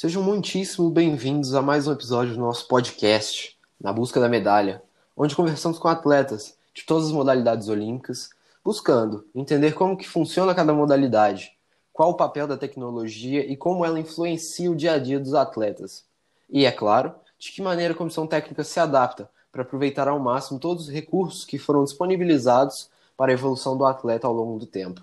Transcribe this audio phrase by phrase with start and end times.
[0.00, 4.80] Sejam muitíssimo bem-vindos a mais um episódio do nosso podcast, Na Busca da Medalha,
[5.16, 8.30] onde conversamos com atletas de todas as modalidades olímpicas,
[8.64, 11.50] buscando entender como que funciona cada modalidade,
[11.92, 16.04] qual o papel da tecnologia e como ela influencia o dia a dia dos atletas.
[16.48, 20.60] E, é claro, de que maneira a comissão técnica se adapta para aproveitar ao máximo
[20.60, 25.02] todos os recursos que foram disponibilizados para a evolução do atleta ao longo do tempo.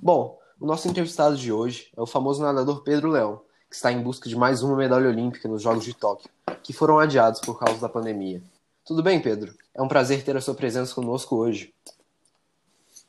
[0.00, 4.02] Bom, o nosso entrevistado de hoje é o famoso nadador Pedro Leão, que está em
[4.02, 6.28] busca de mais uma medalha olímpica nos Jogos de Tóquio,
[6.62, 8.42] que foram adiados por causa da pandemia.
[8.84, 9.54] Tudo bem, Pedro?
[9.74, 11.72] É um prazer ter a sua presença conosco hoje.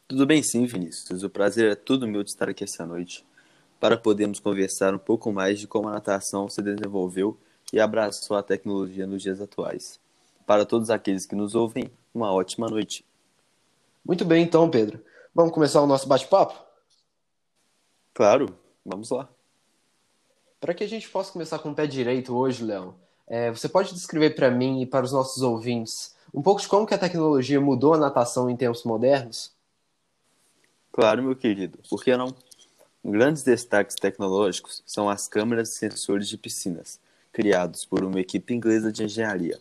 [0.08, 1.22] Tudo bem sim, Vinícius.
[1.22, 3.26] O prazer é todo meu de estar aqui essa noite,
[3.78, 7.38] para podermos conversar um pouco mais de como a natação se desenvolveu
[7.74, 10.00] e abraçou a tecnologia nos dias atuais.
[10.46, 13.06] Para todos aqueles que nos ouvem, uma ótima noite.
[14.06, 15.04] Muito bem, então, Pedro.
[15.36, 16.56] Vamos começar o nosso bate-papo?
[18.14, 19.28] Claro, vamos lá.
[20.64, 22.96] Para que a gente possa começar com o pé direito hoje, Léo,
[23.28, 26.88] é, você pode descrever para mim e para os nossos ouvintes um pouco de como
[26.88, 29.52] que a tecnologia mudou a natação em tempos modernos?
[30.90, 31.80] Claro, meu querido.
[31.90, 32.34] Por que não?
[33.04, 36.98] Grandes destaques tecnológicos são as câmeras e sensores de piscinas,
[37.34, 39.60] criados por uma equipe inglesa de engenharia.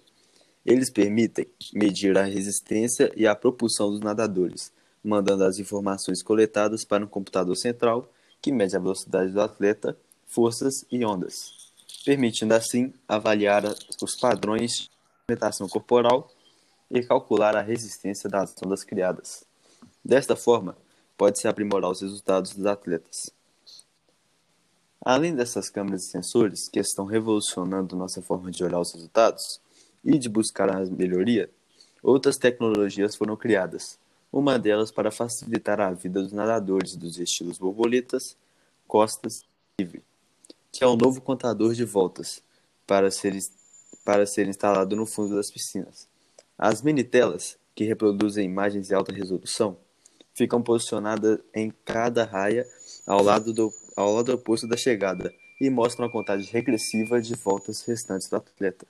[0.64, 7.04] Eles permitem medir a resistência e a propulsão dos nadadores, mandando as informações coletadas para
[7.04, 8.08] um computador central
[8.40, 9.98] que mede a velocidade do atleta,
[10.32, 11.52] forças e ondas,
[12.04, 13.64] permitindo assim avaliar
[14.02, 14.90] os padrões de
[15.28, 16.30] movimentação corporal
[16.90, 19.44] e calcular a resistência das ondas criadas.
[20.04, 20.76] Desta forma,
[21.16, 23.30] pode-se aprimorar os resultados dos atletas.
[25.04, 29.60] Além dessas câmeras e sensores que estão revolucionando nossa forma de olhar os resultados
[30.04, 31.50] e de buscar a melhoria,
[32.02, 33.98] outras tecnologias foram criadas.
[34.32, 38.36] Uma delas para facilitar a vida dos nadadores dos estilos borboletas,
[38.86, 39.44] costas
[40.82, 42.42] é o novo contador de voltas
[42.86, 43.38] para ser,
[44.04, 46.08] para ser instalado no fundo das piscinas.
[46.58, 49.76] As mini telas, que reproduzem imagens de alta resolução,
[50.34, 52.66] ficam posicionadas em cada raia
[53.06, 57.82] ao lado, do, ao lado oposto da chegada e mostram a contagem regressiva de voltas
[57.82, 58.86] restantes do atleta.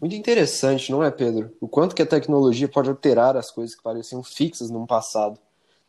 [0.00, 1.52] Muito interessante, não é, Pedro?
[1.60, 5.38] O quanto que a tecnologia pode alterar as coisas que pareciam fixas num passado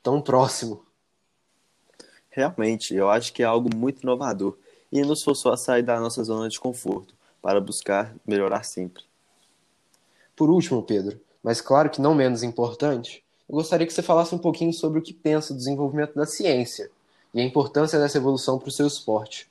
[0.02, 0.86] tão próximo.
[2.30, 4.58] Realmente, eu acho que é algo muito inovador
[4.92, 9.04] e nos forçou a sair da nossa zona de conforto para buscar melhorar sempre.
[10.36, 14.38] Por último, Pedro, mas claro que não menos importante, eu gostaria que você falasse um
[14.38, 16.92] pouquinho sobre o que pensa do desenvolvimento da ciência
[17.34, 19.50] e a importância dessa evolução para o seu esporte.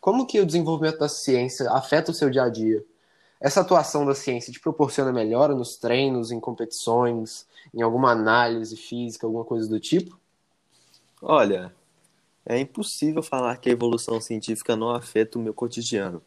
[0.00, 2.84] Como que o desenvolvimento da ciência afeta o seu dia a dia?
[3.40, 9.26] Essa atuação da ciência te proporciona melhora nos treinos, em competições, em alguma análise física,
[9.26, 10.18] alguma coisa do tipo?
[11.22, 11.74] Olha,
[12.50, 16.20] é impossível falar que a evolução científica não afeta o meu cotidiano.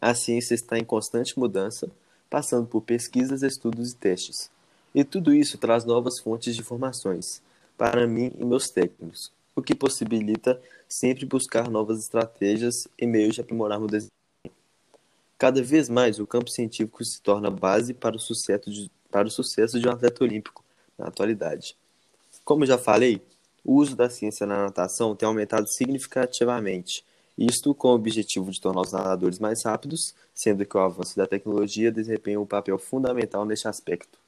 [0.00, 1.88] A ciência está em constante mudança,
[2.28, 4.50] passando por pesquisas, estudos e testes.
[4.92, 7.40] E tudo isso traz novas fontes de informações
[7.76, 13.40] para mim e meus técnicos, o que possibilita sempre buscar novas estratégias e meios de
[13.40, 14.56] aprimorar o desempenho.
[15.38, 19.30] Cada vez mais o campo científico se torna base para o sucesso de, para o
[19.30, 20.64] sucesso de um atleta olímpico
[20.98, 21.76] na atualidade.
[22.44, 23.22] Como já falei,
[23.68, 27.04] o uso da ciência na natação tem aumentado significativamente,
[27.36, 31.26] isto com o objetivo de tornar os nadadores mais rápidos, sendo que o avanço da
[31.26, 34.18] tecnologia desempenha um papel fundamental neste aspecto.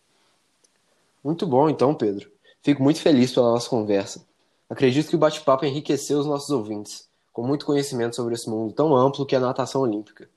[1.24, 2.30] Muito bom, então, Pedro.
[2.62, 4.22] Fico muito feliz pela nossa conversa.
[4.68, 8.94] Acredito que o bate-papo enriqueceu os nossos ouvintes, com muito conhecimento sobre esse mundo tão
[8.94, 10.28] amplo que é a natação olímpica.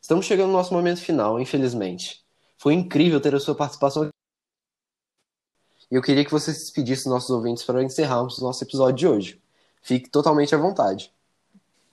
[0.00, 2.22] Estamos chegando no nosso momento final, infelizmente.
[2.56, 4.12] Foi incrível ter a sua participação aqui.
[5.92, 8.96] E eu queria que você se despedisse dos nossos ouvintes para encerrarmos o nosso episódio
[8.96, 9.42] de hoje.
[9.82, 11.12] Fique totalmente à vontade.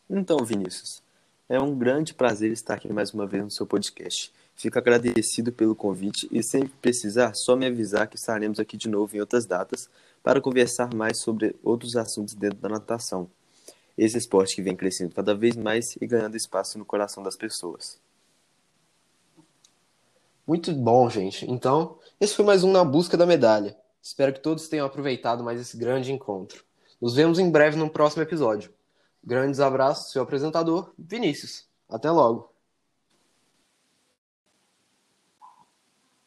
[0.10, 1.04] Então, Vinícius,
[1.50, 4.32] é um grande prazer estar aqui mais uma vez no seu podcast.
[4.56, 9.18] Fico agradecido pelo convite e sempre precisar, só me avisar que estaremos aqui de novo
[9.18, 9.90] em outras datas
[10.24, 13.30] para conversar mais sobre outros assuntos dentro da natação.
[13.98, 18.00] Esse esporte que vem crescendo cada vez mais e ganhando espaço no coração das pessoas.
[20.48, 21.46] Muito bom, gente.
[21.52, 23.76] Então, esse foi mais um Na Busca da Medalha.
[24.02, 26.64] Espero que todos tenham aproveitado mais esse grande encontro.
[27.02, 28.74] Nos vemos em breve no próximo episódio.
[29.24, 31.68] Grandes abraços, seu apresentador, Vinícius.
[31.90, 32.49] Até logo.